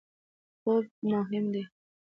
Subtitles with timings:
[0.61, 1.63] خوب مهم دی